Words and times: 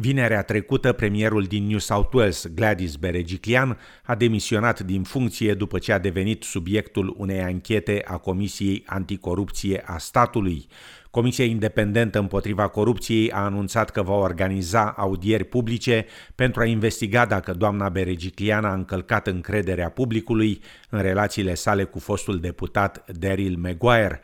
Vinerea 0.00 0.42
trecută, 0.42 0.92
premierul 0.92 1.42
din 1.44 1.66
New 1.66 1.78
South 1.78 2.14
Wales, 2.14 2.46
Gladys 2.54 2.96
Berejiklian, 2.96 3.78
a 4.04 4.14
demisionat 4.14 4.80
din 4.80 5.02
funcție 5.02 5.54
după 5.54 5.78
ce 5.78 5.92
a 5.92 5.98
devenit 5.98 6.42
subiectul 6.42 7.14
unei 7.18 7.40
anchete 7.40 8.02
a 8.06 8.16
Comisiei 8.16 8.82
Anticorupție 8.86 9.82
a 9.86 9.98
statului. 9.98 10.66
Comisia 11.10 11.44
Independentă 11.44 12.18
împotriva 12.18 12.68
corupției 12.68 13.30
a 13.30 13.38
anunțat 13.38 13.90
că 13.90 14.02
va 14.02 14.14
organiza 14.14 14.94
audieri 14.96 15.44
publice 15.44 16.06
pentru 16.34 16.60
a 16.60 16.64
investiga 16.64 17.26
dacă 17.26 17.52
doamna 17.52 17.88
Berejiklian 17.88 18.64
a 18.64 18.72
încălcat 18.72 19.26
încrederea 19.26 19.88
publicului 19.88 20.60
în 20.90 21.00
relațiile 21.00 21.54
sale 21.54 21.84
cu 21.84 21.98
fostul 21.98 22.40
deputat 22.40 23.10
Daryl 23.18 23.56
Maguire. 23.58 24.22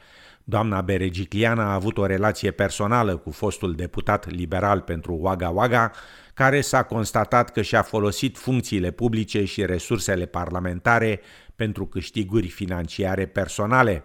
Doamna 0.48 0.80
Beregicliana 0.80 1.70
a 1.70 1.74
avut 1.74 1.98
o 1.98 2.06
relație 2.06 2.50
personală 2.50 3.16
cu 3.16 3.30
fostul 3.30 3.74
deputat 3.74 4.30
liberal 4.30 4.80
pentru 4.80 5.18
Wagga 5.20 5.48
Wagga, 5.48 5.90
care 6.34 6.60
s-a 6.60 6.82
constatat 6.82 7.50
că 7.50 7.62
și-a 7.62 7.82
folosit 7.82 8.38
funcțiile 8.38 8.90
publice 8.90 9.44
și 9.44 9.64
resursele 9.64 10.26
parlamentare 10.26 11.20
pentru 11.56 11.86
câștiguri 11.86 12.48
financiare 12.48 13.26
personale. 13.26 14.04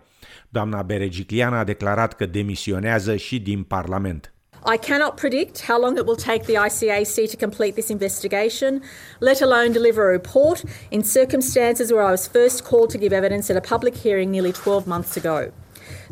Doamna 0.49 0.81
Beregicliana 0.81 1.59
a 1.59 1.63
declarat 1.63 2.13
că 2.13 2.25
demisionează 2.25 3.15
și 3.15 3.39
din 3.39 3.63
Parlament. 3.63 4.33
I 4.73 4.77
cannot 4.87 5.15
predict 5.15 5.65
how 5.65 5.79
long 5.79 5.97
it 5.97 6.05
will 6.05 6.23
take 6.25 6.43
the 6.43 6.57
ICAC 6.67 7.29
to 7.31 7.45
complete 7.45 7.73
this 7.73 7.89
investigation, 7.89 8.81
let 9.19 9.41
alone 9.41 9.69
deliver 9.69 10.03
a 10.03 10.11
report 10.11 10.63
in 10.89 11.01
circumstances 11.01 11.89
where 11.91 12.07
I 12.07 12.11
was 12.11 12.27
first 12.27 12.61
called 12.63 12.91
to 12.91 12.97
give 12.97 13.15
evidence 13.15 13.53
at 13.53 13.65
a 13.65 13.75
public 13.75 13.95
hearing 13.95 14.31
nearly 14.31 14.51
12 14.51 14.87
months 14.87 15.15
ago. 15.15 15.51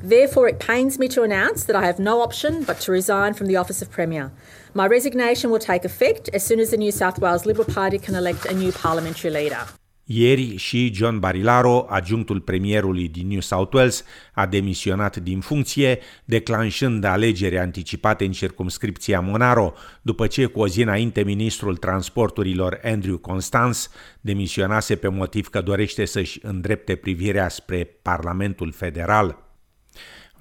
Therefore, 0.02 0.48
it 0.50 0.60
pains 0.60 0.98
me 0.98 1.08
to 1.10 1.24
announce 1.24 1.66
that 1.66 1.76
I 1.76 1.86
have 1.86 2.00
no 2.00 2.22
option 2.22 2.64
but 2.66 2.80
to 2.86 2.92
resign 2.92 3.34
from 3.34 3.48
the 3.48 3.58
office 3.58 3.82
of 3.82 3.92
Premier. 3.92 4.32
My 4.74 4.88
resignation 4.88 5.50
will 5.50 5.60
take 5.60 5.84
effect 5.86 6.30
as 6.34 6.46
soon 6.46 6.60
as 6.60 6.70
the 6.70 6.78
New 6.78 6.92
South 6.92 7.20
Wales 7.20 7.46
Liberal 7.46 7.74
Party 7.74 7.98
can 7.98 8.16
elect 8.16 8.46
a 8.46 8.54
new 8.54 8.72
parliamentary 8.72 9.32
leader. 9.32 9.68
Ieri 10.12 10.56
și 10.56 10.92
John 10.94 11.20
Barilaro, 11.20 11.86
adjunctul 11.90 12.40
premierului 12.40 13.08
din 13.08 13.28
New 13.28 13.40
South 13.40 13.74
Wales, 13.74 14.04
a 14.34 14.46
demisionat 14.46 15.18
din 15.18 15.40
funcție, 15.40 16.00
declanșând 16.26 17.04
alegeri 17.04 17.58
anticipate 17.58 18.26
în 18.26 18.32
circumscripția 18.32 19.20
Monaro, 19.20 19.74
după 20.02 20.28
ce 20.28 20.46
cu 20.46 20.60
o 20.60 20.68
zi 20.68 20.82
înainte 20.82 21.24
ministrul 21.24 21.78
transporturilor 21.78 22.80
Andrew 22.84 23.18
Constance 23.18 23.80
demisionase 24.22 24.96
pe 24.96 25.08
motiv 25.08 25.48
că 25.48 25.62
dorește 25.62 26.06
să-și 26.06 26.40
îndrepte 26.42 26.96
privirea 26.96 27.50
spre 27.50 28.00
Parlamentul 28.02 28.72
Federal. 28.72 29.49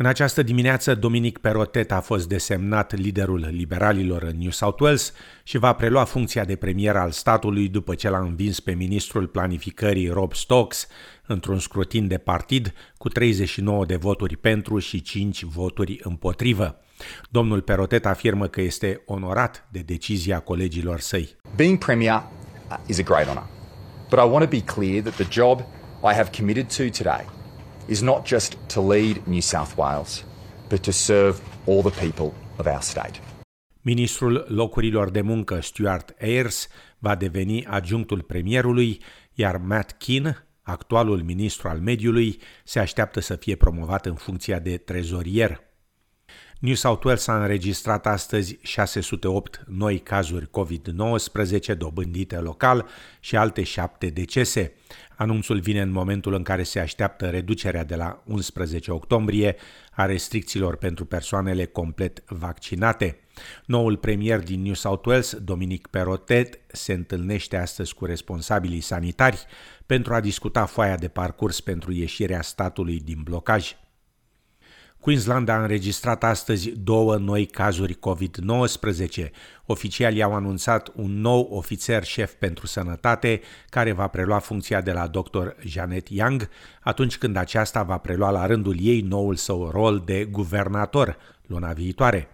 În 0.00 0.06
această 0.06 0.42
dimineață, 0.42 0.94
Dominic 0.94 1.38
Perotet 1.38 1.92
a 1.92 2.00
fost 2.00 2.28
desemnat 2.28 2.96
liderul 2.96 3.48
liberalilor 3.50 4.22
în 4.22 4.38
New 4.38 4.50
South 4.50 4.80
Wales 4.80 5.12
și 5.42 5.58
va 5.58 5.72
prelua 5.72 6.04
funcția 6.04 6.44
de 6.44 6.56
premier 6.56 6.96
al 6.96 7.10
statului 7.10 7.68
după 7.68 7.94
ce 7.94 8.08
l-a 8.08 8.19
învins 8.19 8.60
pe 8.60 8.72
ministrul 8.72 9.26
planificării 9.26 10.08
Rob 10.08 10.34
Stokes 10.34 10.86
într-un 11.26 11.58
scrutin 11.58 12.08
de 12.08 12.19
partid 12.19 12.72
cu 12.96 13.08
39 13.08 13.84
de 13.84 13.96
voturi 13.96 14.36
pentru 14.36 14.78
și 14.78 15.02
5 15.02 15.42
voturi 15.42 16.00
împotrivă. 16.02 16.80
Domnul 17.30 17.60
Perotet 17.60 18.06
afirmă 18.06 18.46
că 18.46 18.60
este 18.60 19.02
onorat 19.06 19.69
de 19.70 19.78
decizia 19.80 20.41
colegilor 20.41 21.00
săi. 21.00 21.36
Being 21.56 21.78
premier 21.78 22.22
uh, 22.70 22.76
is 22.86 22.98
a 22.98 23.02
great 23.02 23.26
honor, 23.26 23.46
but 24.10 24.19
I 24.19 24.28
want 24.30 24.44
to 24.44 24.50
be 24.50 24.62
clear 24.62 25.02
that 25.02 25.14
the 25.14 25.26
job 25.30 25.60
I 26.02 26.14
have 26.14 26.30
committed 26.36 26.66
to 26.76 26.82
today– 27.02 27.26
is 27.89 28.00
not 28.00 28.27
just 28.27 28.56
to 28.72 28.81
lead 28.92 29.17
New 29.27 29.41
South 29.41 29.77
Wales, 29.77 30.25
but 30.69 30.81
to 30.81 30.91
serve 30.91 31.41
all 31.67 31.83
the 31.83 32.06
people 32.06 32.33
of 32.56 32.67
our 32.67 32.81
state. 32.81 33.20
Ministrul 33.81 34.44
locurilor 34.48 35.11
de 35.11 35.20
muncă 35.20 35.61
Stuart 35.61 36.14
Ayres 36.20 36.69
va 36.98 37.14
deveni 37.14 37.66
adjunctul 37.66 38.22
premierului, 38.22 39.03
iar 39.34 39.56
Matt 39.56 39.91
Keane, 39.93 40.47
actualul 40.62 41.22
ministru 41.22 41.69
al 41.69 41.78
mediului, 41.78 42.41
se 42.65 42.78
așteaptă 42.78 43.21
să 43.21 43.37
fie 43.37 43.56
promovat 43.56 44.06
în 44.06 44.15
funcția 44.15 44.59
de 44.59 44.77
trezorier. 44.77 45.67
New 46.58 46.74
South 46.74 47.04
Wales 47.04 47.26
a 47.26 47.41
înregistrat 47.41 48.06
astăzi 48.06 48.58
608 48.62 49.64
noi 49.66 49.98
cazuri 49.98 50.50
COVID-19 50.50 51.76
dobândite 51.76 52.36
local 52.36 52.86
și 53.20 53.36
alte 53.36 53.62
șapte 53.62 54.06
decese. 54.06 54.72
Anunțul 55.16 55.60
vine 55.60 55.80
în 55.80 55.91
momentul 55.91 56.34
în 56.34 56.42
care 56.42 56.62
se 56.62 56.80
așteaptă 56.80 57.26
reducerea 57.26 57.84
de 57.84 57.94
la 57.97 58.22
11 58.26 58.91
octombrie 58.91 59.56
a 59.91 60.04
restricțiilor 60.06 60.76
pentru 60.76 61.04
persoanele 61.04 61.64
complet 61.64 62.22
vaccinate. 62.26 63.18
Noul 63.64 63.97
premier 63.97 64.41
din 64.41 64.62
New 64.62 64.74
South 64.74 65.06
Wales, 65.06 65.34
Dominic 65.34 65.86
Perottet, 65.86 66.60
se 66.66 66.92
întâlnește 66.92 67.56
astăzi 67.56 67.94
cu 67.94 68.04
responsabilii 68.04 68.80
sanitari 68.80 69.47
pentru 69.86 70.14
a 70.14 70.20
discuta 70.20 70.64
foaia 70.64 70.97
de 70.97 71.08
parcurs 71.08 71.60
pentru 71.60 71.92
ieșirea 71.92 72.42
statului 72.42 73.00
din 73.00 73.20
blocaj. 73.24 73.76
Queensland 75.00 75.48
a 75.48 75.60
înregistrat 75.60 76.25
astăzi 76.25 76.70
două 76.70 77.16
noi 77.16 77.47
cazuri 77.47 77.98
COVID-19. 77.98 79.31
Oficialii 79.66 80.22
au 80.22 80.34
anunțat 80.34 80.92
un 80.94 81.20
nou 81.20 81.48
ofițer 81.50 82.04
șef 82.04 82.32
pentru 82.32 82.66
sănătate 82.66 83.41
care 83.69 83.92
va 83.92 84.06
prelua 84.06 84.38
funcția 84.38 84.81
de 84.81 84.92
la 84.92 85.06
dr. 85.06 85.47
Janet 85.64 86.09
Young 86.09 86.48
atunci 86.81 87.19
când 87.19 87.36
aceasta 87.36 87.82
va 87.82 87.98
prelua 87.98 88.31
la 88.31 88.47
rândul 88.47 88.76
ei 88.81 89.00
noul 89.00 89.34
său 89.34 89.70
rol 89.70 90.03
de 90.04 90.25
guvernator 90.25 91.16
luna 91.47 91.72
viitoare. 91.72 92.28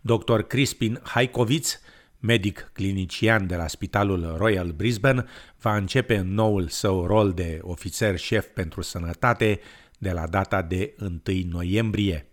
Dr. 0.00 0.40
Crispin 0.40 1.00
Haikovitz, 1.02 1.80
medic 2.20 2.70
clinician 2.72 3.46
de 3.46 3.56
la 3.56 3.66
Spitalul 3.66 4.34
Royal 4.36 4.70
Brisbane, 4.70 5.24
va 5.60 5.76
începe 5.76 6.20
noul 6.24 6.68
său 6.68 7.06
rol 7.06 7.32
de 7.32 7.58
ofițer 7.62 8.18
șef 8.18 8.46
pentru 8.46 8.80
sănătate 8.82 9.60
de 9.98 10.10
la 10.10 10.26
data 10.26 10.62
de 10.62 10.94
1 11.00 11.20
noiembrie. 11.50 12.28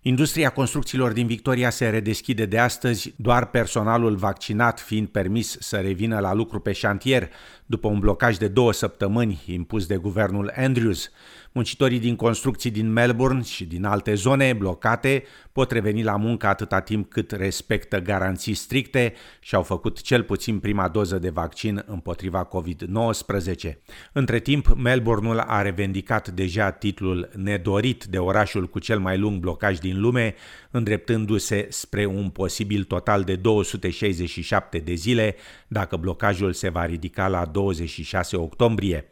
Industria 0.00 0.50
construcțiilor 0.50 1.12
din 1.12 1.26
Victoria 1.26 1.70
se 1.70 1.88
redeschide 1.88 2.46
de 2.46 2.58
astăzi, 2.58 3.14
doar 3.16 3.50
personalul 3.50 4.16
vaccinat 4.16 4.80
fiind 4.80 5.08
permis 5.08 5.56
să 5.60 5.76
revină 5.76 6.18
la 6.18 6.32
lucru 6.32 6.60
pe 6.60 6.72
șantier, 6.72 7.28
după 7.66 7.88
un 7.88 7.98
blocaj 7.98 8.36
de 8.36 8.48
două 8.48 8.72
săptămâni 8.72 9.42
impus 9.46 9.86
de 9.86 9.96
guvernul 9.96 10.52
Andrews. 10.56 11.10
Muncitorii 11.56 11.98
din 11.98 12.16
construcții 12.16 12.70
din 12.70 12.92
Melbourne 12.92 13.42
și 13.42 13.64
din 13.64 13.84
alte 13.84 14.14
zone 14.14 14.52
blocate 14.52 15.24
pot 15.52 15.70
reveni 15.70 16.02
la 16.02 16.16
muncă 16.16 16.46
atâta 16.46 16.80
timp 16.80 17.10
cât 17.10 17.30
respectă 17.30 18.00
garanții 18.00 18.54
stricte 18.54 19.14
și 19.40 19.54
au 19.54 19.62
făcut 19.62 20.00
cel 20.00 20.22
puțin 20.22 20.58
prima 20.58 20.88
doză 20.88 21.18
de 21.18 21.30
vaccin 21.30 21.84
împotriva 21.86 22.48
COVID-19. 22.48 23.72
Între 24.12 24.38
timp, 24.38 24.74
Melbourneul 24.74 25.38
a 25.38 25.62
revendicat 25.62 26.28
deja 26.28 26.70
titlul 26.70 27.30
nedorit 27.36 28.04
de 28.04 28.18
orașul 28.18 28.66
cu 28.68 28.78
cel 28.78 28.98
mai 28.98 29.18
lung 29.18 29.40
blocaj 29.40 29.78
din 29.78 30.00
lume, 30.00 30.34
îndreptându-se 30.70 31.66
spre 31.70 32.04
un 32.04 32.28
posibil 32.28 32.84
total 32.84 33.22
de 33.22 33.36
267 33.36 34.78
de 34.78 34.94
zile 34.94 35.34
dacă 35.68 35.96
blocajul 35.96 36.52
se 36.52 36.68
va 36.68 36.84
ridica 36.84 37.28
la 37.28 37.44
26 37.44 38.36
octombrie 38.36 39.10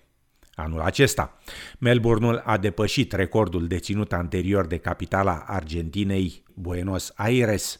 anul 0.55 0.81
acesta. 0.81 1.39
Melbourneul 1.79 2.43
a 2.45 2.57
depășit 2.57 3.13
recordul 3.13 3.67
deținut 3.67 4.13
anterior 4.13 4.67
de 4.67 4.77
capitala 4.77 5.45
Argentinei, 5.47 6.43
Buenos 6.55 7.13
Aires. 7.17 7.79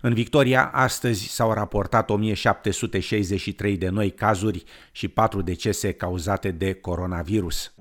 În 0.00 0.14
Victoria, 0.14 0.70
astăzi 0.72 1.28
s-au 1.28 1.52
raportat 1.52 2.10
1763 2.10 3.76
de 3.76 3.88
noi 3.88 4.10
cazuri 4.10 4.64
și 4.92 5.08
4 5.08 5.42
decese 5.42 5.92
cauzate 5.92 6.50
de 6.50 6.72
coronavirus. 6.72 7.74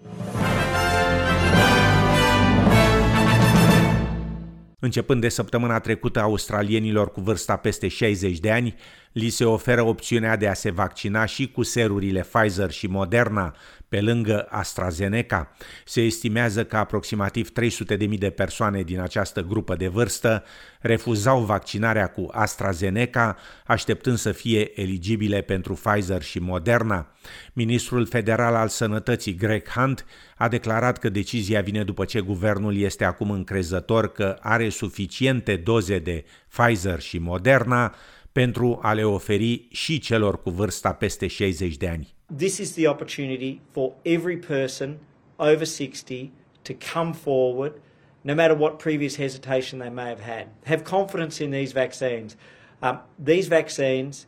Începând 4.79 5.21
de 5.21 5.29
săptămâna 5.29 5.79
trecută, 5.79 6.19
australienilor 6.21 7.11
cu 7.11 7.21
vârsta 7.21 7.55
peste 7.55 7.87
60 7.87 8.39
de 8.39 8.51
ani 8.51 8.75
li 9.11 9.29
se 9.29 9.45
oferă 9.45 9.81
opțiunea 9.81 10.35
de 10.35 10.47
a 10.47 10.53
se 10.53 10.71
vaccina 10.71 11.25
și 11.25 11.51
cu 11.51 11.63
serurile 11.63 12.25
Pfizer 12.31 12.71
și 12.71 12.87
Moderna, 12.87 13.55
pe 13.95 14.01
lângă 14.01 14.47
AstraZeneca. 14.49 15.51
Se 15.85 16.01
estimează 16.01 16.65
că 16.65 16.77
aproximativ 16.77 17.51
300.000 17.99 18.17
de 18.17 18.29
persoane 18.29 18.81
din 18.81 18.99
această 18.99 19.41
grupă 19.41 19.75
de 19.75 19.87
vârstă 19.87 20.43
refuzau 20.79 21.43
vaccinarea 21.43 22.07
cu 22.07 22.27
AstraZeneca, 22.31 23.37
așteptând 23.65 24.17
să 24.17 24.31
fie 24.31 24.81
eligibile 24.81 25.41
pentru 25.41 25.73
Pfizer 25.73 26.21
și 26.21 26.39
Moderna. 26.39 27.07
Ministrul 27.53 28.05
federal 28.05 28.55
al 28.55 28.67
sănătății 28.67 29.35
Greg 29.35 29.67
Hunt 29.67 30.05
a 30.37 30.47
declarat 30.47 30.97
că 30.97 31.09
decizia 31.09 31.61
vine 31.61 31.83
după 31.83 32.05
ce 32.05 32.19
guvernul 32.19 32.77
este 32.77 33.03
acum 33.03 33.31
încrezător 33.31 34.11
că 34.11 34.37
are 34.41 34.69
suficiente 34.69 35.55
doze 35.55 35.99
de 35.99 36.25
Pfizer 36.49 36.99
și 36.99 37.17
Moderna 37.17 37.95
pentru 38.31 38.79
a 38.81 38.93
le 38.93 39.03
oferi 39.03 39.67
și 39.71 39.99
celor 39.99 40.41
cu 40.41 40.49
vârsta 40.49 40.93
peste 40.93 41.27
60 41.27 41.77
de 41.77 41.87
ani. 41.87 42.14
This 42.29 42.59
is 42.59 42.73
the 42.73 42.87
opportunity 42.87 43.61
for 43.71 43.93
every 44.05 44.37
person 44.37 44.99
over 45.39 45.65
60 45.65 46.31
to 46.63 46.73
come 46.73 47.13
forward 47.13 47.79
no 48.23 48.33
matter 48.33 48.55
what 48.55 48.79
previous 48.79 49.17
hesitation 49.17 49.77
they 49.77 49.89
may 49.89 50.09
have 50.09 50.21
had. 50.21 50.49
Have 50.65 50.83
confidence 50.83 51.39
in 51.39 51.51
these 51.51 51.71
vaccines. 51.73 52.35
Um, 52.81 52.99
these 53.19 53.47
vaccines, 53.47 54.25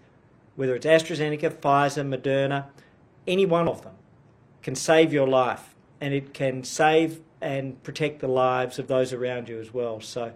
whether 0.56 0.76
it's 0.76 0.86
AstraZeneca, 0.86 1.50
Pfizer, 1.50 2.08
Moderna, 2.08 2.66
any 3.26 3.48
one 3.48 3.68
of 3.68 3.82
them, 3.82 3.96
can 4.62 4.76
save 4.76 5.12
your 5.12 5.28
life 5.28 5.76
and 6.00 6.14
it 6.14 6.36
can 6.36 6.64
save 6.64 7.22
and 7.42 7.82
protect 7.82 8.20
the 8.20 8.28
lives 8.28 8.78
of 8.78 8.88
those 8.88 9.14
around 9.14 9.50
you 9.50 9.60
as 9.60 9.74
well. 9.74 10.00
So 10.00 10.34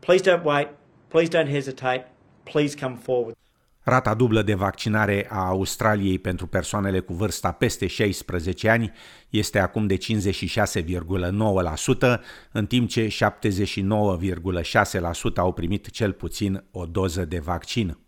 please 0.00 0.22
don't 0.22 0.44
wait, 0.44 0.68
please 1.10 1.28
don't 1.28 1.48
hesitate, 1.48 2.04
please 2.46 2.74
come 2.74 2.96
forward. 2.96 3.34
Rata 3.84 4.14
dublă 4.14 4.42
de 4.42 4.54
vaccinare 4.54 5.26
a 5.30 5.46
Australiei 5.46 6.18
pentru 6.18 6.46
persoanele 6.46 7.00
cu 7.00 7.12
vârsta 7.14 7.52
peste 7.52 7.86
16 7.86 8.68
ani 8.68 8.92
este 9.30 9.58
acum 9.58 9.86
de 9.86 9.96
56,9%, 9.96 10.00
în 12.52 12.66
timp 12.66 12.88
ce 12.88 13.06
79,6% 13.06 13.12
au 15.36 15.52
primit 15.52 15.90
cel 15.90 16.12
puțin 16.12 16.64
o 16.70 16.86
doză 16.86 17.24
de 17.24 17.38
vaccin. 17.38 17.98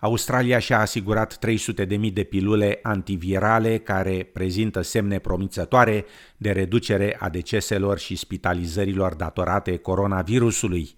Australia 0.00 0.58
și-a 0.58 0.80
asigurat 0.80 1.38
300.000 1.46 2.12
de 2.12 2.22
pilule 2.22 2.78
antivirale 2.82 3.78
care 3.78 4.30
prezintă 4.32 4.80
semne 4.80 5.18
promițătoare 5.18 6.04
de 6.36 6.50
reducere 6.50 7.16
a 7.18 7.28
deceselor 7.28 7.98
și 7.98 8.16
spitalizărilor 8.16 9.14
datorate 9.14 9.76
coronavirusului. 9.76 10.94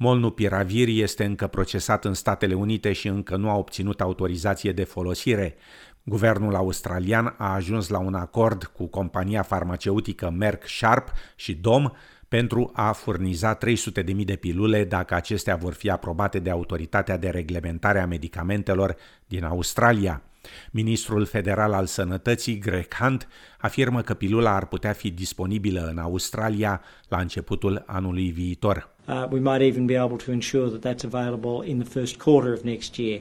Molnupiravir 0.00 0.88
este 0.88 1.24
încă 1.24 1.46
procesat 1.46 2.04
în 2.04 2.14
Statele 2.14 2.54
Unite 2.54 2.92
și 2.92 3.08
încă 3.08 3.36
nu 3.36 3.50
a 3.50 3.56
obținut 3.56 4.00
autorizație 4.00 4.72
de 4.72 4.84
folosire. 4.84 5.56
Guvernul 6.02 6.54
australian 6.54 7.34
a 7.38 7.54
ajuns 7.54 7.88
la 7.88 7.98
un 7.98 8.14
acord 8.14 8.64
cu 8.64 8.86
compania 8.86 9.42
farmaceutică 9.42 10.30
Merck 10.30 10.68
Sharp 10.68 11.12
și 11.36 11.54
Dom 11.54 11.90
pentru 12.28 12.70
a 12.74 12.92
furniza 12.92 13.58
300.000 13.58 14.24
de 14.24 14.36
pilule 14.36 14.84
dacă 14.84 15.14
acestea 15.14 15.56
vor 15.56 15.72
fi 15.72 15.90
aprobate 15.90 16.38
de 16.38 16.50
Autoritatea 16.50 17.16
de 17.16 17.28
Reglementare 17.28 18.00
a 18.00 18.06
Medicamentelor 18.06 18.96
din 19.26 19.44
Australia. 19.44 20.22
Ministrul 20.70 21.24
federal 21.24 21.72
al 21.72 21.86
sănătății, 21.86 22.58
Greg 22.58 22.94
Hunt, 22.94 23.28
afirmă 23.58 24.02
că 24.02 24.14
pilula 24.14 24.54
ar 24.54 24.66
putea 24.66 24.92
fi 24.92 25.10
disponibilă 25.10 25.88
în 25.90 25.98
Australia 25.98 26.82
la 27.08 27.18
începutul 27.18 27.82
anului 27.86 28.30
viitor. 28.30 28.96
Uh, 29.08 29.24
we 29.30 29.40
might 29.40 29.62
even 29.62 29.86
be 29.86 29.96
able 29.96 30.16
to 30.16 30.30
ensure 30.32 30.68
that 30.68 30.80
that's 30.84 31.04
available 31.04 31.68
in 31.68 31.78
the 31.78 31.88
first 31.88 32.16
quarter 32.16 32.52
of 32.52 32.62
next 32.62 32.96
year. 32.96 33.20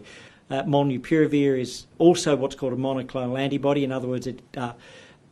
Uh, 0.50 0.62
molnupiravir 0.66 1.58
is 1.60 1.88
also 1.98 2.36
what's 2.36 2.56
called 2.56 2.74
a 2.74 2.82
monoclonal 2.82 3.38
antibody. 3.38 3.84
In 3.84 3.92
other 3.92 4.08
words, 4.08 4.28
it 4.28 4.42
uh, 4.58 4.74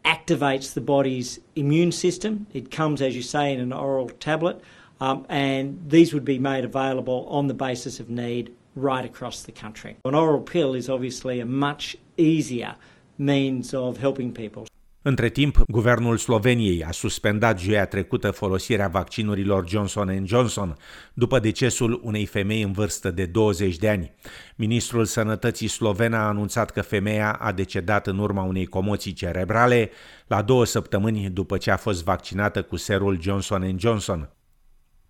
activates 0.03 0.73
the 0.73 0.81
body's 0.81 1.39
immune 1.55 1.91
system. 1.91 2.47
It 2.53 2.69
comes, 2.69 3.01
as 3.01 3.15
you 3.15 3.21
say, 3.21 3.53
in 3.53 3.59
an 3.59 3.73
oral 3.73 4.09
tablet, 4.09 4.61
um, 4.99 5.25
and 5.29 5.77
these 5.89 6.13
would 6.13 6.25
be 6.25 6.39
made 6.39 6.63
available 6.63 7.25
on 7.29 7.47
the 7.47 7.53
basis 7.53 7.99
of 7.99 8.09
need 8.09 8.51
right 8.75 9.05
across 9.05 9.41
the 9.41 9.51
country. 9.51 9.97
An 10.03 10.13
oral 10.13 10.41
pill 10.41 10.75
is 10.75 10.87
obviously 10.87 11.39
a 11.39 11.45
much 11.45 11.95
easier 12.17 12.75
means 13.17 13.71
of 13.71 13.97
helping 13.97 14.31
people. 14.31 14.63
Între 15.07 15.29
timp, 15.29 15.57
guvernul 15.67 16.17
Sloveniei 16.17 16.83
a 16.83 16.91
suspendat 16.91 17.59
joia 17.59 17.85
trecută 17.85 18.31
folosirea 18.31 18.87
vaccinurilor 18.87 19.67
Johnson 19.69 20.23
Johnson 20.25 20.77
după 21.13 21.39
decesul 21.39 21.99
unei 22.03 22.25
femei 22.25 22.61
în 22.61 22.71
vârstă 22.71 23.11
de 23.11 23.25
20 23.25 23.77
de 23.77 23.89
ani. 23.89 24.11
Ministrul 24.55 25.05
Sănătății 25.05 25.67
sloven 25.67 26.13
a 26.13 26.27
anunțat 26.27 26.71
că 26.71 26.81
femeia 26.81 27.31
a 27.31 27.51
decedat 27.51 28.07
în 28.07 28.17
urma 28.17 28.43
unei 28.43 28.65
comoții 28.65 29.13
cerebrale 29.13 29.89
la 30.27 30.41
două 30.41 30.65
săptămâni 30.65 31.29
după 31.29 31.57
ce 31.57 31.71
a 31.71 31.77
fost 31.77 32.03
vaccinată 32.03 32.61
cu 32.61 32.75
serul 32.75 33.21
Johnson 33.21 33.75
Johnson. 33.79 34.34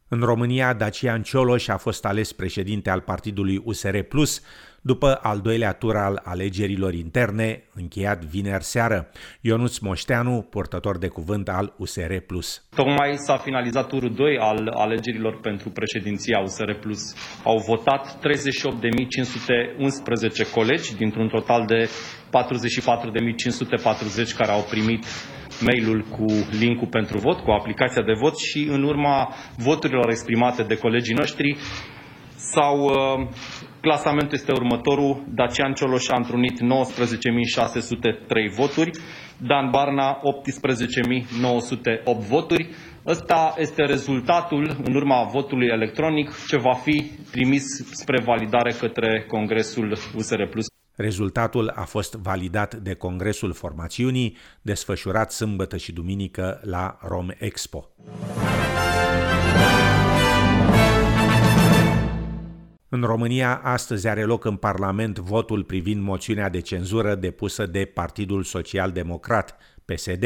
În 0.07 0.22
România, 0.22 0.74
Dacian 0.74 1.24
Cioloș 1.24 1.68
a 1.68 1.78
fost 1.78 2.06
ales 2.06 2.34
președinte 2.34 2.90
al 2.90 3.02
partidului 3.02 3.62
USR 3.63 4.00
Plus 4.00 4.42
după 4.86 5.20
al 5.22 5.40
doilea 5.40 5.74
tur 5.74 5.96
al 5.96 6.22
alegerilor 6.24 6.94
interne, 6.94 7.64
încheiat 7.74 8.24
vineri 8.24 8.64
seară. 8.64 9.10
Ionuț 9.42 9.78
Moșteanu, 9.78 10.48
purtător 10.50 10.98
de 10.98 11.08
cuvânt 11.08 11.50
al 11.50 11.74
USR 11.78 12.16
Plus. 12.28 12.64
Tocmai 12.76 13.16
s-a 13.16 13.38
finalizat 13.38 13.88
turul 13.88 14.14
2 14.14 14.38
al 14.40 14.68
alegerilor 14.68 15.40
pentru 15.40 15.70
președinția 15.70 16.40
USR 16.40 16.72
Plus. 16.72 17.14
Au 17.44 17.58
votat 17.58 18.18
38.511 18.18 18.20
colegi 20.54 20.96
dintr-un 20.96 21.28
total 21.28 21.66
de 21.66 21.90
44.540 21.90 21.92
care 24.38 24.52
au 24.52 24.66
primit 24.70 25.06
mailul 25.60 26.02
cu 26.02 26.26
linkul 26.60 26.88
pentru 26.88 27.18
vot, 27.18 27.40
cu 27.40 27.52
aplicația 27.52 28.02
de 28.02 28.14
vot 28.14 28.38
și 28.38 28.68
în 28.72 28.84
urma 28.84 29.34
voturilor 29.58 30.10
exprimate 30.10 30.64
de 30.64 30.78
colegii 30.78 31.14
noștri 31.14 31.58
sau 32.53 32.83
uh, 32.83 32.94
clasamentul 33.81 34.38
este 34.38 34.51
următorul. 34.51 35.24
Dacian 35.36 35.74
Cioloș 35.74 36.07
a 36.09 36.15
întrunit 36.15 36.59
19.603 36.59 36.63
voturi, 38.56 38.92
Dan 39.38 39.69
Barna 39.69 40.19
18.908 40.19 40.21
voturi. 42.30 42.69
Ăsta 43.06 43.53
este 43.57 43.83
rezultatul 43.83 44.75
în 44.83 44.95
urma 44.95 45.24
votului 45.24 45.68
electronic 45.68 46.30
ce 46.47 46.57
va 46.57 46.74
fi 46.74 47.12
trimis 47.31 47.63
spre 47.92 48.21
validare 48.21 48.71
către 48.71 49.25
Congresul 49.27 49.98
USR+. 50.15 50.41
Rezultatul 50.95 51.71
a 51.75 51.83
fost 51.83 52.13
validat 52.13 52.75
de 52.75 52.94
Congresul 52.94 53.53
Formațiunii, 53.53 54.38
desfășurat 54.62 55.31
sâmbătă 55.31 55.77
și 55.77 55.91
duminică 55.91 56.59
la 56.63 56.98
Rom 57.01 57.27
Expo. 57.38 57.89
În 62.95 63.01
România, 63.01 63.62
astăzi 63.63 64.07
are 64.07 64.24
loc 64.24 64.45
în 64.45 64.56
Parlament 64.56 65.18
votul 65.19 65.63
privind 65.63 66.03
moțiunea 66.03 66.50
de 66.50 66.59
cenzură 66.59 67.15
depusă 67.15 67.65
de 67.65 67.92
Partidul 67.94 68.44
Social 68.44 68.92
Democrat, 68.92 69.57
PSD. 69.86 70.24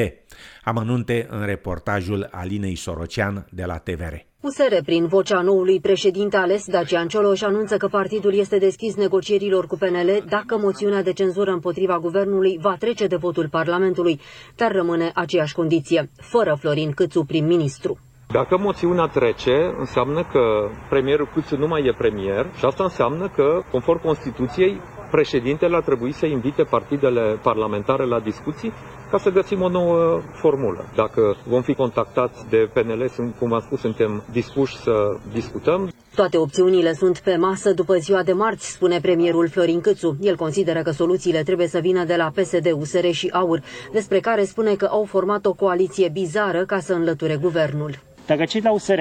Amănunte 0.63 1.27
în 1.29 1.45
reportajul 1.45 2.27
Alinei 2.31 2.75
Sorocean 2.75 3.47
de 3.51 3.65
la 3.65 3.77
TVR. 3.77 4.13
USR, 4.41 4.75
prin 4.85 5.07
vocea 5.07 5.41
noului 5.41 5.79
președinte 5.79 6.37
ales, 6.37 6.65
Dacian 6.65 7.07
Cioloș, 7.07 7.41
anunță 7.41 7.77
că 7.77 7.87
partidul 7.87 8.33
este 8.33 8.57
deschis 8.57 8.95
negocierilor 8.95 9.67
cu 9.67 9.77
PNL 9.77 10.23
dacă 10.27 10.57
moțiunea 10.57 11.03
de 11.03 11.13
cenzură 11.13 11.51
împotriva 11.51 11.99
guvernului 11.99 12.57
va 12.61 12.75
trece 12.79 13.07
de 13.07 13.15
votul 13.15 13.49
Parlamentului, 13.49 14.19
dar 14.55 14.71
rămâne 14.71 15.11
aceeași 15.13 15.53
condiție, 15.53 16.09
fără 16.17 16.57
Florin 16.59 16.91
Câțu 16.91 17.23
prim-ministru. 17.23 17.99
Dacă 18.31 18.57
moțiunea 18.57 19.05
trece, 19.05 19.75
înseamnă 19.77 20.23
că 20.31 20.69
premierul 20.89 21.29
Câțu 21.33 21.57
nu 21.57 21.67
mai 21.67 21.85
e 21.85 21.93
premier 21.97 22.45
și 22.57 22.65
asta 22.65 22.83
înseamnă 22.83 23.29
că, 23.35 23.61
conform 23.71 24.01
Constituției, 24.01 24.81
președintele 25.11 25.75
ar 25.75 25.81
trebui 25.81 26.11
să 26.11 26.25
invite 26.25 26.63
partidele 26.63 27.39
parlamentare 27.41 28.05
la 28.05 28.19
discuții 28.19 28.73
ca 29.11 29.17
să 29.17 29.29
găsim 29.29 29.61
o 29.61 29.69
nouă 29.69 30.21
formulă. 30.33 30.85
Dacă 30.95 31.35
vom 31.47 31.61
fi 31.61 31.73
contactați 31.73 32.45
de 32.49 32.69
PNL, 32.73 33.11
cum 33.39 33.53
am 33.53 33.59
spus, 33.59 33.79
suntem 33.79 34.23
dispuși 34.31 34.77
să 34.77 35.17
discutăm. 35.33 35.89
Toate 36.15 36.37
opțiunile 36.37 36.93
sunt 36.93 37.19
pe 37.19 37.35
masă 37.35 37.73
după 37.73 37.95
ziua 37.95 38.23
de 38.23 38.33
marți, 38.33 38.71
spune 38.71 38.99
premierul 39.01 39.49
Florin 39.49 39.81
Câțu. 39.81 40.17
El 40.21 40.35
consideră 40.35 40.81
că 40.81 40.91
soluțiile 40.91 41.43
trebuie 41.43 41.67
să 41.67 41.79
vină 41.79 42.03
de 42.03 42.15
la 42.15 42.31
PSD, 42.35 42.71
USR 42.79 43.05
și 43.11 43.29
AUR, 43.33 43.61
despre 43.91 44.19
care 44.19 44.43
spune 44.43 44.75
că 44.75 44.85
au 44.85 45.03
format 45.03 45.45
o 45.45 45.53
coaliție 45.53 46.09
bizară 46.13 46.65
ca 46.65 46.79
să 46.79 46.93
înlăture 46.93 47.37
guvernul. 47.41 47.99
Dacă 48.29 48.45
cei 48.45 48.61
de 48.61 48.67
la 48.67 48.73
USR 48.73 48.99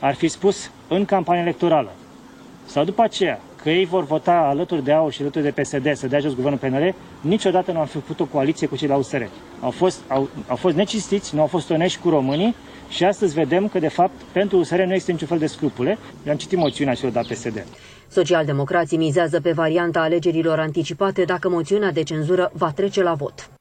ar 0.00 0.14
fi 0.14 0.28
spus 0.28 0.70
în 0.88 1.04
campanie 1.04 1.42
electorală 1.42 1.92
sau 2.64 2.84
după 2.84 3.02
aceea 3.02 3.40
că 3.62 3.70
ei 3.70 3.84
vor 3.84 4.04
vota 4.04 4.32
alături 4.32 4.84
de 4.84 4.92
AUR 4.92 5.12
și 5.12 5.20
alături 5.20 5.44
de 5.44 5.60
PSD 5.60 5.94
să 5.94 6.06
dea 6.06 6.18
jos 6.18 6.34
guvernul 6.34 6.58
PNL, 6.58 6.94
niciodată 7.20 7.72
nu 7.72 7.78
am 7.78 7.86
făcut 7.86 8.20
o 8.20 8.24
coaliție 8.24 8.66
cu 8.66 8.76
cei 8.76 8.86
de 8.86 8.92
la 8.92 8.98
USR. 8.98 9.22
Au 9.60 9.70
fost, 9.70 10.00
au, 10.08 10.28
au 10.48 10.56
fost 10.56 10.76
necistiți, 10.76 11.34
nu 11.34 11.40
au 11.40 11.46
fost 11.46 11.70
onești 11.70 12.00
cu 12.00 12.08
românii 12.08 12.54
și 12.88 13.04
astăzi 13.04 13.34
vedem 13.34 13.68
că, 13.68 13.78
de 13.78 13.88
fapt, 13.88 14.22
pentru 14.32 14.58
USR 14.58 14.80
nu 14.80 14.92
există 14.92 15.12
niciun 15.12 15.28
fel 15.28 15.38
de 15.38 15.46
scrupule. 15.46 15.98
Eu 16.24 16.32
am 16.32 16.38
citit 16.38 16.58
moțiunea 16.58 16.94
celor 16.94 17.12
de 17.12 17.18
la 17.18 17.34
PSD. 17.34 17.66
Socialdemocrații 18.08 18.96
mizează 18.96 19.40
pe 19.40 19.52
varianta 19.52 20.00
alegerilor 20.00 20.58
anticipate 20.58 21.24
dacă 21.24 21.48
moțiunea 21.48 21.92
de 21.92 22.02
cenzură 22.02 22.50
va 22.54 22.70
trece 22.70 23.02
la 23.02 23.14
vot. 23.14 23.55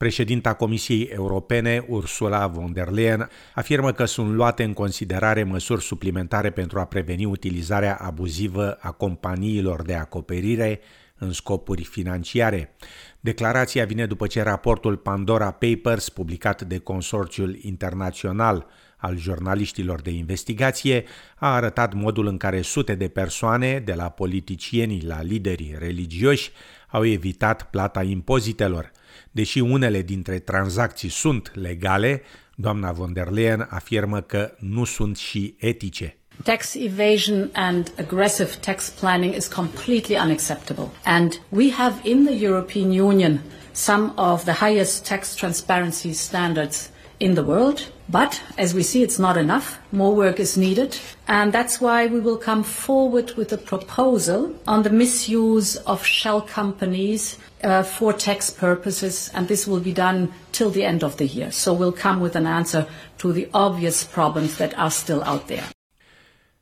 Președinta 0.00 0.54
Comisiei 0.54 1.02
Europene, 1.02 1.84
Ursula 1.88 2.46
von 2.46 2.72
der 2.72 2.88
Leyen, 2.88 3.28
afirmă 3.54 3.92
că 3.92 4.04
sunt 4.04 4.34
luate 4.34 4.62
în 4.62 4.72
considerare 4.72 5.42
măsuri 5.42 5.82
suplimentare 5.82 6.50
pentru 6.50 6.78
a 6.78 6.84
preveni 6.84 7.24
utilizarea 7.24 7.96
abuzivă 7.96 8.78
a 8.80 8.90
companiilor 8.90 9.82
de 9.82 9.94
acoperire 9.94 10.80
în 11.18 11.32
scopuri 11.32 11.84
financiare. 11.84 12.74
Declarația 13.20 13.84
vine 13.84 14.06
după 14.06 14.26
ce 14.26 14.42
raportul 14.42 14.96
Pandora 14.96 15.50
Papers, 15.50 16.08
publicat 16.08 16.62
de 16.62 16.78
Consorțiul 16.78 17.58
Internațional 17.60 18.66
al 18.96 19.16
jurnaliștilor 19.16 20.00
de 20.00 20.10
investigație, 20.10 21.04
a 21.36 21.54
arătat 21.54 21.94
modul 21.94 22.26
în 22.26 22.36
care 22.36 22.60
sute 22.60 22.94
de 22.94 23.08
persoane, 23.08 23.78
de 23.78 23.94
la 23.94 24.08
politicieni 24.08 25.02
la 25.02 25.22
liderii 25.22 25.76
religioși, 25.78 26.52
au 26.90 27.04
evitat 27.04 27.62
plata 27.70 28.02
impozitelor– 28.02 28.90
Deși 29.30 29.60
unele 29.60 30.02
dintre 30.02 30.38
tranzacții 30.38 31.08
sunt 31.08 31.50
legale, 31.54 32.22
doamna 32.54 32.92
von 32.92 33.12
der 33.12 33.28
Leyen 33.28 33.66
afirmă 33.70 34.20
că 34.20 34.54
nu 34.58 34.84
sunt 34.84 35.16
și 35.16 35.54
etice. 35.58 36.14
Tax 36.44 36.74
evasion 36.74 37.50
and 37.52 37.92
aggressive 37.98 38.50
tax 38.60 38.88
planning 38.88 39.34
is 39.34 39.46
completely 39.46 40.16
unacceptable. 40.24 40.88
And 41.04 41.40
we 41.48 41.70
have 41.70 41.94
in 42.02 42.24
the 42.24 42.44
European 42.44 42.90
Union 43.00 43.40
some 43.72 44.12
of 44.16 44.44
the 44.44 44.52
highest 44.52 45.08
tax 45.08 45.34
transparency 45.34 46.12
standards 46.12 46.90
in 47.20 47.34
the 47.34 47.44
world. 47.44 47.86
But 48.08 48.42
as 48.58 48.74
we 48.74 48.82
see, 48.82 49.02
it's 49.02 49.18
not 49.18 49.36
enough. 49.36 49.78
More 49.92 50.14
work 50.14 50.40
is 50.40 50.56
needed. 50.56 50.98
And 51.28 51.52
that's 51.52 51.80
why 51.80 52.06
we 52.06 52.18
will 52.18 52.38
come 52.38 52.64
forward 52.64 53.32
with 53.36 53.52
a 53.52 53.58
proposal 53.58 54.52
on 54.66 54.82
the 54.82 54.90
misuse 54.90 55.76
of 55.86 56.04
shell 56.04 56.40
companies 56.40 57.38
uh, 57.62 57.84
for 57.84 58.12
tax 58.12 58.50
purposes. 58.50 59.30
And 59.34 59.46
this 59.46 59.66
will 59.66 59.80
be 59.80 59.92
done 59.92 60.32
till 60.50 60.70
the 60.70 60.84
end 60.84 61.04
of 61.04 61.16
the 61.16 61.26
year. 61.26 61.52
So 61.52 61.72
we'll 61.72 61.92
come 61.92 62.20
with 62.20 62.34
an 62.34 62.46
answer 62.46 62.86
to 63.18 63.32
the 63.32 63.48
obvious 63.54 64.02
problems 64.02 64.56
that 64.56 64.76
are 64.76 64.90
still 64.90 65.22
out 65.22 65.46
there. 65.46 65.64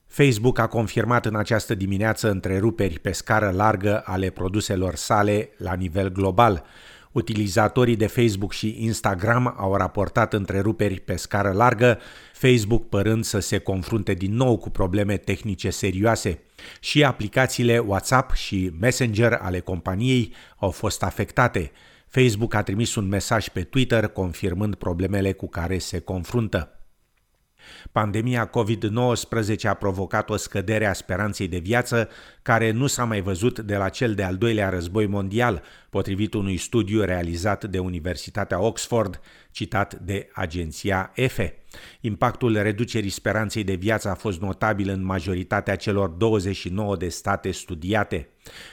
Facebook 0.06 0.58
a 0.58 0.66
confirmat 0.66 1.26
în 1.26 1.36
această 1.36 1.74
dimineață 1.74 2.30
întreruperi 2.30 2.98
pe 2.98 3.12
scară 3.12 3.50
largă 3.54 4.02
ale 4.04 4.30
produselor 4.30 4.94
sale 4.94 5.50
la 5.56 5.74
nivel 5.74 6.12
global. 6.12 6.64
Utilizatorii 7.18 7.96
de 7.96 8.06
Facebook 8.06 8.52
și 8.52 8.76
Instagram 8.78 9.54
au 9.56 9.76
raportat 9.76 10.32
întreruperi 10.32 11.00
pe 11.00 11.16
scară 11.16 11.52
largă, 11.52 11.98
Facebook 12.32 12.88
părând 12.88 13.24
să 13.24 13.38
se 13.38 13.58
confrunte 13.58 14.14
din 14.14 14.34
nou 14.34 14.58
cu 14.58 14.70
probleme 14.70 15.16
tehnice 15.16 15.70
serioase. 15.70 16.42
Și 16.80 17.04
aplicațiile 17.04 17.78
WhatsApp 17.78 18.34
și 18.34 18.70
Messenger 18.80 19.32
ale 19.32 19.60
companiei 19.60 20.32
au 20.56 20.70
fost 20.70 21.02
afectate. 21.02 21.70
Facebook 22.08 22.54
a 22.54 22.62
trimis 22.62 22.94
un 22.94 23.08
mesaj 23.08 23.48
pe 23.48 23.62
Twitter 23.62 24.06
confirmând 24.06 24.74
problemele 24.74 25.32
cu 25.32 25.48
care 25.48 25.78
se 25.78 25.98
confruntă. 25.98 26.77
Pandemia 27.92 28.50
COVID-19 28.50 29.62
a 29.62 29.74
provocat 29.74 30.30
o 30.30 30.36
scădere 30.36 30.86
a 30.86 30.92
speranței 30.92 31.48
de 31.48 31.58
viață 31.58 32.08
care 32.42 32.70
nu 32.70 32.86
s-a 32.86 33.04
mai 33.04 33.20
văzut 33.20 33.58
de 33.58 33.76
la 33.76 33.88
cel 33.88 34.14
de-al 34.14 34.36
doilea 34.36 34.68
război 34.68 35.06
mondial, 35.06 35.62
potrivit 35.90 36.34
unui 36.34 36.56
studiu 36.56 37.04
realizat 37.04 37.64
de 37.64 37.78
Universitatea 37.78 38.60
Oxford, 38.60 39.20
citat 39.50 39.94
de 39.94 40.28
agenția 40.32 41.12
EFE. 41.14 41.58
Impactul 42.00 42.62
reducerii 42.62 43.10
speranței 43.10 43.64
de 43.64 43.74
viață 43.74 44.08
a 44.08 44.14
fost 44.14 44.40
notabil 44.40 44.88
în 44.88 45.04
majoritatea 45.04 45.76
celor 45.76 46.08
29 46.08 46.96
de 46.96 47.08
state 47.08 47.50
studiate. 47.50 48.28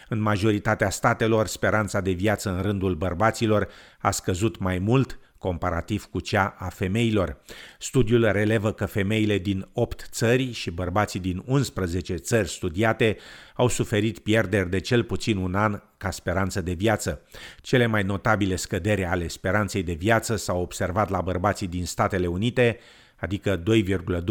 În 0.10 0.20
majoritatea 0.20 0.90
statelor, 0.90 1.48
speranța 1.48 2.02
de 2.02 2.12
viață 2.12 2.50
în 2.56 2.62
rândul 2.62 2.96
bărbaților 2.96 3.68
a 4.00 4.12
scăzut 4.12 4.60
mai 4.60 4.80
mult, 4.80 5.20
comparativ 5.46 6.06
cu 6.06 6.20
cea 6.20 6.56
a 6.58 6.70
femeilor. 6.70 7.38
Studiul 7.80 8.32
relevă 8.32 8.72
că 8.72 8.86
femeile 8.86 9.38
din 9.38 9.68
8 9.74 10.08
țări 10.12 10.52
și 10.52 10.72
bărbații 10.72 11.20
din 11.20 11.44
11 11.46 12.16
țări 12.16 12.50
studiate 12.50 13.18
au 13.56 13.68
suferit 13.68 14.20
pierderi 14.20 14.70
de 14.70 14.80
cel 14.80 15.04
puțin 15.04 15.38
un 15.38 15.56
an 15.56 15.82
ca 15.98 16.12
speranță 16.12 16.62
de 16.62 16.74
viață. 16.74 17.22
Cele 17.62 17.86
mai 17.86 18.04
notabile 18.04 18.56
scăderi 18.56 19.06
ale 19.06 19.28
speranței 19.28 19.84
de 19.84 19.94
viață 19.94 20.36
s-au 20.36 20.62
observat 20.62 21.10
la 21.10 21.22
bărbații 21.22 21.68
din 21.68 21.86
Statele 21.86 22.28
Unite, 22.28 22.80
adică 23.16 23.64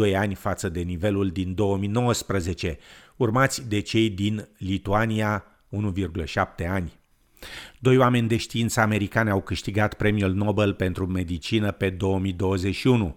2,2 0.07 0.15
ani 0.15 0.35
față 0.35 0.69
de 0.69 0.81
nivelul 0.81 1.29
din 1.29 1.53
2019, 1.53 2.77
urmați 3.15 3.67
de 3.67 3.79
cei 3.79 4.09
din 4.09 4.47
Lituania, 4.57 5.45
1,7 5.69 6.67
ani. 6.69 7.03
Doi 7.79 7.97
oameni 7.97 8.27
de 8.27 8.37
știință 8.37 8.79
americani 8.79 9.29
au 9.29 9.41
câștigat 9.41 9.93
premiul 9.93 10.33
Nobel 10.33 10.73
pentru 10.73 11.05
medicină 11.05 11.71
pe 11.71 11.89
2021. 11.89 13.15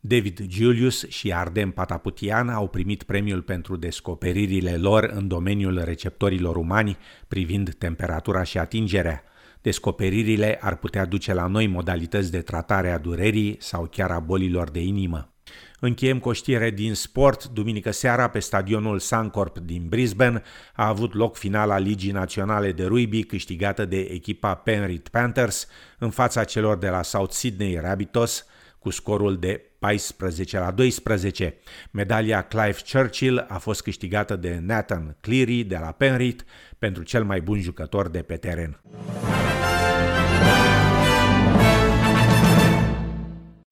David 0.00 0.40
Julius 0.48 1.08
și 1.08 1.32
Ardem 1.32 1.70
Pataputian 1.70 2.48
au 2.48 2.68
primit 2.68 3.02
premiul 3.02 3.42
pentru 3.42 3.76
descoperirile 3.76 4.76
lor 4.76 5.10
în 5.14 5.28
domeniul 5.28 5.82
receptorilor 5.84 6.56
umani 6.56 6.96
privind 7.28 7.74
temperatura 7.74 8.42
și 8.42 8.58
atingerea. 8.58 9.22
Descoperirile 9.62 10.58
ar 10.60 10.76
putea 10.76 11.04
duce 11.04 11.34
la 11.34 11.46
noi 11.46 11.66
modalități 11.66 12.30
de 12.30 12.40
tratare 12.40 12.90
a 12.90 12.98
durerii 12.98 13.56
sau 13.58 13.88
chiar 13.90 14.10
a 14.10 14.18
bolilor 14.18 14.70
de 14.70 14.80
inimă. 14.80 15.32
Încheiem 15.80 16.18
cu 16.18 16.28
o 16.28 16.32
știre 16.32 16.70
din 16.70 16.94
sport. 16.94 17.44
Duminică 17.44 17.90
seara, 17.90 18.28
pe 18.28 18.38
stadionul 18.38 18.98
Suncorp 18.98 19.58
din 19.58 19.86
Brisbane, 19.88 20.42
a 20.74 20.86
avut 20.86 21.14
loc 21.14 21.36
finala 21.36 21.78
Ligii 21.78 22.12
Naționale 22.12 22.72
de 22.72 22.84
Rugby, 22.84 23.22
câștigată 23.22 23.84
de 23.84 23.98
echipa 23.98 24.54
Penrith 24.54 25.10
Panthers, 25.10 25.66
în 25.98 26.10
fața 26.10 26.44
celor 26.44 26.78
de 26.78 26.88
la 26.88 27.02
South 27.02 27.32
Sydney 27.32 27.78
Rabbitohs, 27.78 28.44
cu 28.78 28.90
scorul 28.90 29.38
de 29.38 29.64
14 29.78 30.58
la 30.58 30.70
12. 30.70 31.56
Medalia 31.90 32.42
Clive 32.42 32.76
Churchill 32.92 33.44
a 33.48 33.58
fost 33.58 33.82
câștigată 33.82 34.36
de 34.36 34.58
Nathan 34.62 35.16
Cleary 35.20 35.64
de 35.64 35.78
la 35.80 35.92
Penrith 35.92 36.44
pentru 36.78 37.02
cel 37.02 37.24
mai 37.24 37.40
bun 37.40 37.60
jucător 37.60 38.08
de 38.08 38.22
pe 38.22 38.36
teren. 38.36 38.80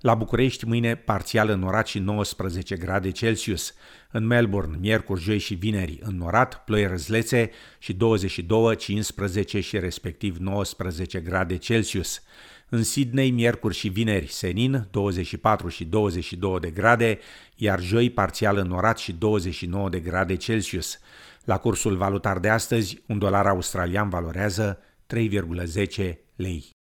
La 0.03 0.15
București, 0.15 0.67
mâine 0.67 0.95
parțial 0.95 1.49
înnorat 1.49 1.87
și 1.87 1.99
19 1.99 2.77
grade 2.77 3.11
Celsius. 3.11 3.75
În 4.11 4.27
Melbourne, 4.27 4.77
miercuri, 4.81 5.21
joi 5.21 5.39
și 5.39 5.55
vineri, 5.55 5.99
înnorat, 6.03 6.65
ploi 6.65 6.87
răzlețe 6.87 7.51
și 7.79 7.93
22, 7.93 8.77
15 8.77 9.61
și 9.61 9.79
respectiv 9.79 10.37
19 10.37 11.21
grade 11.21 11.57
Celsius. 11.57 12.23
În 12.69 12.83
Sydney, 12.83 13.31
miercuri 13.31 13.75
și 13.75 13.89
vineri, 13.89 14.27
senin, 14.27 14.89
24 14.91 15.69
și 15.69 15.85
22 15.85 16.61
de 16.61 16.71
grade, 16.71 17.19
iar 17.55 17.81
joi 17.81 18.11
parțial 18.11 18.57
înnorat 18.57 18.99
și 18.99 19.13
29 19.13 19.89
de 19.89 20.01
grade 20.01 20.37
Celsius. 20.37 20.99
La 21.45 21.59
cursul 21.59 21.97
valutar 21.97 22.39
de 22.39 22.49
astăzi, 22.49 23.03
un 23.07 23.19
dolar 23.19 23.47
australian 23.47 24.09
valorează 24.09 24.79
3,10 25.07 26.13
lei. 26.37 26.77